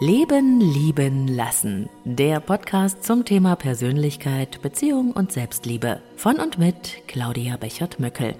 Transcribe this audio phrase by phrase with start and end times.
[0.00, 1.88] Leben, Lieben, Lassen.
[2.04, 6.00] Der Podcast zum Thema Persönlichkeit, Beziehung und Selbstliebe.
[6.14, 8.36] Von und mit Claudia Bechert-Möckel.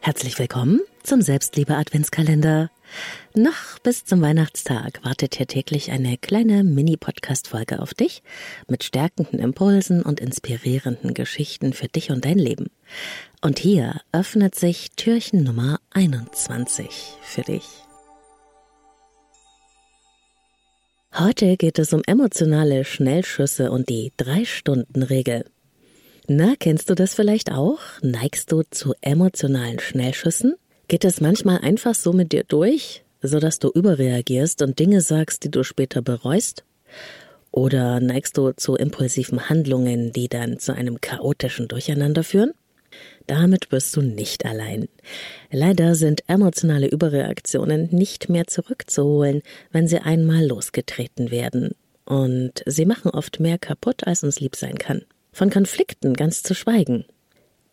[0.00, 2.70] Herzlich willkommen zum Selbstliebe-Adventskalender.
[3.34, 8.22] Noch bis zum Weihnachtstag wartet hier täglich eine kleine Mini-Podcast-Folge auf dich
[8.68, 12.66] mit stärkenden Impulsen und inspirierenden Geschichten für dich und dein Leben.
[13.40, 17.85] Und hier öffnet sich Türchen Nummer 21 für dich.
[21.18, 25.46] Heute geht es um emotionale Schnellschüsse und die Drei-Stunden-Regel.
[26.28, 27.78] Na, kennst du das vielleicht auch?
[28.02, 30.56] Neigst du zu emotionalen Schnellschüssen?
[30.88, 35.44] Geht es manchmal einfach so mit dir durch, so dass du überreagierst und Dinge sagst,
[35.44, 36.64] die du später bereust?
[37.50, 42.52] Oder neigst du zu impulsiven Handlungen, die dann zu einem chaotischen Durcheinander führen?
[43.26, 44.88] Damit bist du nicht allein.
[45.50, 49.42] Leider sind emotionale Überreaktionen nicht mehr zurückzuholen,
[49.72, 51.72] wenn sie einmal losgetreten werden.
[52.04, 55.02] Und sie machen oft mehr kaputt, als uns lieb sein kann.
[55.32, 57.04] Von Konflikten ganz zu schweigen.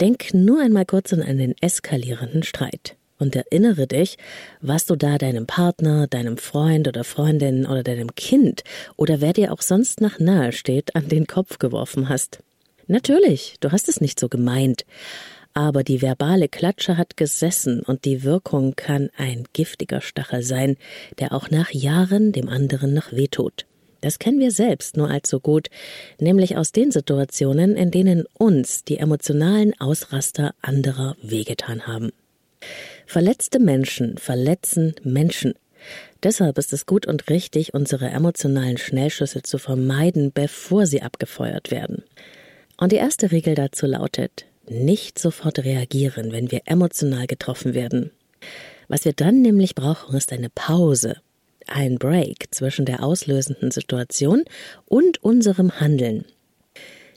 [0.00, 4.16] Denk nur einmal kurz an einen eskalierenden Streit und erinnere dich,
[4.60, 8.62] was du da deinem Partner, deinem Freund oder Freundin oder deinem Kind
[8.96, 12.40] oder wer dir auch sonst nach nahe steht, an den Kopf geworfen hast.
[12.88, 14.86] Natürlich, du hast es nicht so gemeint,
[15.52, 20.76] aber die verbale Klatsche hat gesessen und die Wirkung kann ein giftiger Stachel sein,
[21.18, 23.66] der auch nach Jahren dem anderen noch wehtut.
[24.00, 25.68] Das kennen wir selbst nur allzu gut,
[26.18, 32.10] nämlich aus den Situationen, in denen uns die emotionalen Ausraster anderer wehgetan haben.
[33.06, 35.54] Verletzte Menschen verletzen Menschen.
[36.22, 42.02] Deshalb ist es gut und richtig, unsere emotionalen Schnellschüsse zu vermeiden, bevor sie abgefeuert werden.
[42.78, 48.12] Und die erste Regel dazu lautet, nicht sofort reagieren, wenn wir emotional getroffen werden.
[48.86, 51.16] Was wir dann nämlich brauchen, ist eine Pause,
[51.66, 54.44] ein Break zwischen der auslösenden Situation
[54.86, 56.24] und unserem Handeln.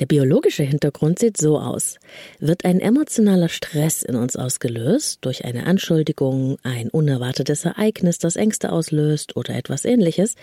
[0.00, 1.98] Der biologische Hintergrund sieht so aus.
[2.40, 8.72] Wird ein emotionaler Stress in uns ausgelöst durch eine Anschuldigung, ein unerwartetes Ereignis, das Ängste
[8.72, 10.34] auslöst oder etwas ähnliches,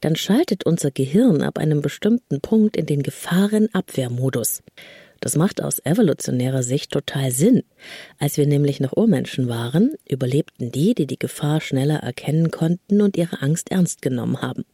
[0.00, 4.62] dann schaltet unser Gehirn ab einem bestimmten Punkt in den Gefahrenabwehrmodus.
[5.20, 7.62] Das macht aus evolutionärer Sicht total Sinn.
[8.18, 13.16] Als wir nämlich noch Urmenschen waren, überlebten die, die die Gefahr schneller erkennen konnten und
[13.16, 14.64] ihre Angst ernst genommen haben.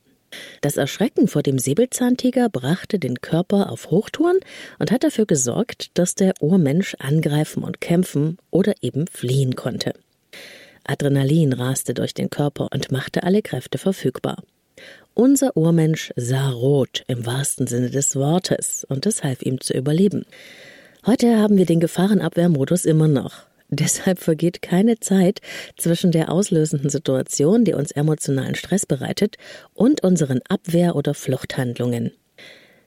[0.61, 4.39] Das Erschrecken vor dem Säbelzahntiger brachte den Körper auf Hochtouren
[4.79, 9.95] und hat dafür gesorgt, dass der Urmensch angreifen und kämpfen oder eben fliehen konnte.
[10.85, 14.43] Adrenalin raste durch den Körper und machte alle Kräfte verfügbar.
[15.15, 20.25] Unser Urmensch sah rot im wahrsten Sinne des Wortes und es half ihm zu überleben.
[21.05, 23.48] Heute haben wir den Gefahrenabwehrmodus immer noch.
[23.71, 25.41] Deshalb vergeht keine Zeit
[25.77, 29.37] zwischen der auslösenden Situation, die uns emotionalen Stress bereitet,
[29.75, 32.13] und unseren Abwehr- oder Fluchthandlungen.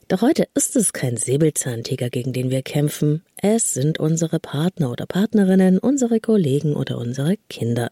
[0.08, 3.24] Doch heute ist es kein Säbelzahntiger, gegen den wir kämpfen.
[3.42, 7.90] Es sind unsere Partner oder Partnerinnen, unsere Kollegen oder unsere Kinder.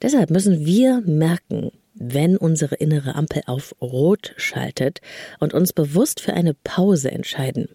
[0.00, 5.00] Deshalb müssen wir merken, wenn unsere innere Ampel auf Rot schaltet
[5.38, 7.68] und uns bewusst für eine Pause entscheiden.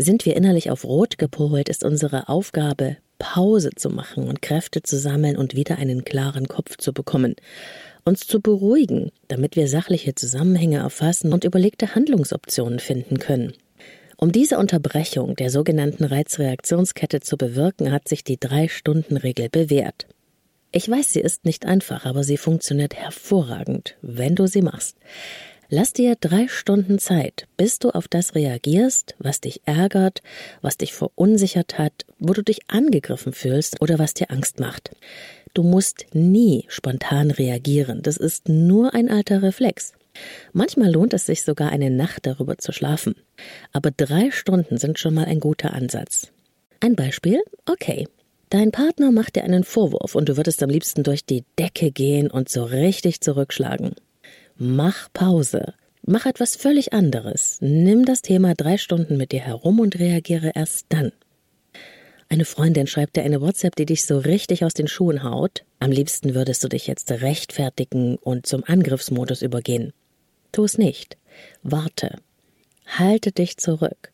[0.00, 4.96] Sind wir innerlich auf Rot gepolt, ist unsere Aufgabe, Pause zu machen und Kräfte zu
[4.96, 7.34] sammeln und wieder einen klaren Kopf zu bekommen,
[8.04, 13.54] uns zu beruhigen, damit wir sachliche Zusammenhänge erfassen und überlegte Handlungsoptionen finden können.
[14.16, 20.06] Um diese Unterbrechung der sogenannten Reizreaktionskette zu bewirken, hat sich die Drei-Stunden-Regel bewährt.
[20.70, 24.96] Ich weiß, sie ist nicht einfach, aber sie funktioniert hervorragend, wenn du sie machst.
[25.70, 30.22] Lass dir drei Stunden Zeit, bis du auf das reagierst, was dich ärgert,
[30.62, 34.96] was dich verunsichert hat, wo du dich angegriffen fühlst oder was dir Angst macht.
[35.52, 38.00] Du musst nie spontan reagieren.
[38.00, 39.92] Das ist nur ein alter Reflex.
[40.54, 43.14] Manchmal lohnt es sich sogar eine Nacht darüber zu schlafen.
[43.74, 46.32] Aber drei Stunden sind schon mal ein guter Ansatz.
[46.80, 47.42] Ein Beispiel?
[47.66, 48.08] Okay.
[48.48, 52.30] Dein Partner macht dir einen Vorwurf und du würdest am liebsten durch die Decke gehen
[52.30, 53.94] und so richtig zurückschlagen.
[54.60, 55.74] Mach Pause.
[56.02, 57.58] Mach etwas völlig anderes.
[57.60, 61.12] Nimm das Thema drei Stunden mit dir herum und reagiere erst dann.
[62.28, 65.64] Eine Freundin schreibt dir eine WhatsApp, die dich so richtig aus den Schuhen haut.
[65.78, 69.92] Am liebsten würdest du dich jetzt rechtfertigen und zum Angriffsmodus übergehen.
[70.50, 71.16] Tu es nicht.
[71.62, 72.18] Warte.
[72.84, 74.10] Halte dich zurück.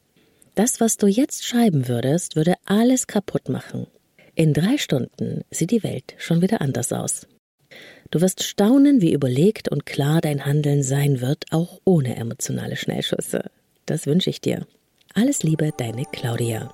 [0.55, 3.87] Das, was du jetzt schreiben würdest, würde alles kaputt machen.
[4.35, 7.27] In drei Stunden sieht die Welt schon wieder anders aus.
[8.15, 13.51] Du wirst staunen, wie überlegt und klar dein Handeln sein wird, auch ohne emotionale Schnellschüsse.
[13.87, 14.69] Das wünsche ich dir.
[15.15, 16.73] Alles Liebe, deine Claudia.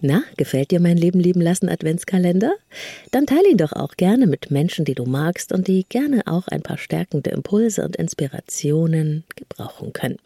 [0.00, 2.54] Na, gefällt dir mein Leben lieben lassen Adventskalender?
[3.10, 6.46] Dann teile ihn doch auch gerne mit Menschen, die du magst und die gerne auch
[6.46, 10.18] ein paar stärkende Impulse und Inspirationen gebrauchen können.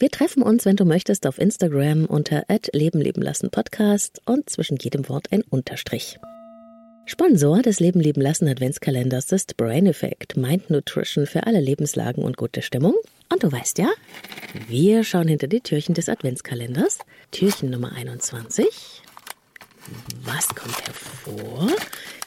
[0.00, 4.76] Wir treffen uns, wenn du möchtest, auf Instagram unter Leben leben lassen Podcast und zwischen
[4.76, 6.18] jedem Wort ein Unterstrich.
[7.10, 12.36] Sponsor des Leben leben lassen Adventskalenders ist Brain Effect, Mind Nutrition für alle Lebenslagen und
[12.36, 12.96] gute Stimmung.
[13.32, 13.88] Und du weißt ja,
[14.68, 16.98] wir schauen hinter die Türchen des Adventskalenders.
[17.30, 18.66] Türchen Nummer 21.
[20.22, 21.70] Was kommt hervor?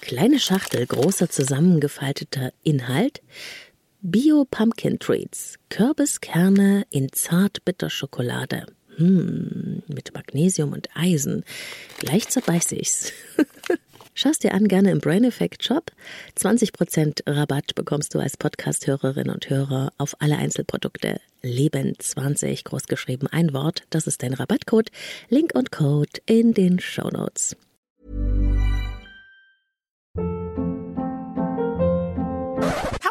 [0.02, 3.22] Kleine Schachtel, großer zusammengefalteter Inhalt.
[4.02, 8.66] Bio Pumpkin Treats, Kürbiskerne in Zartbitterschokolade.
[8.96, 11.44] Hm, mit Magnesium und Eisen.
[12.00, 13.14] Gleich zerbeiß ich's.
[14.14, 15.92] Schau's dir an, gerne im Brain Effect Shop.
[16.38, 21.20] 20% Rabatt bekommst du als Podcast-Hörerin und Hörer auf alle Einzelprodukte.
[21.42, 23.84] Leben 20 großgeschrieben ein Wort.
[23.90, 24.92] Das ist dein Rabattcode.
[25.30, 27.56] Link und Code in den Show Notes.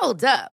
[0.00, 0.59] Hold up.